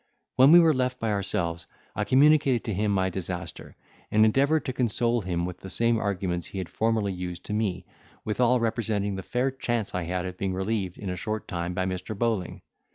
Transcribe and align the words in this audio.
When 0.35 0.51
we 0.51 0.59
were 0.59 0.73
left 0.73 0.99
by 0.99 1.11
ourselves, 1.11 1.67
I 1.95 2.05
communicated 2.05 2.63
to 2.63 2.73
him 2.73 2.91
my 2.91 3.11
disaster, 3.11 3.75
and 4.09 4.25
endeavoured 4.25 4.65
to 4.65 4.73
console 4.73 5.21
him 5.21 5.45
with 5.45 5.59
the 5.59 5.69
same 5.69 5.99
arguments 5.99 6.47
he 6.47 6.57
had 6.57 6.69
formerly 6.69 7.13
used 7.13 7.43
to 7.45 7.53
me, 7.53 7.85
withal 8.25 8.59
representing 8.59 9.15
the 9.15 9.21
fair 9.21 9.51
chance 9.51 9.93
I 9.93 10.05
had 10.05 10.25
of 10.25 10.39
being 10.39 10.55
relieved 10.55 10.97
in 10.97 11.11
a 11.11 11.15
short 11.15 11.47
time 11.47 11.75
by 11.75 11.85
Mr. 11.85 12.17
Bowling. 12.17 12.63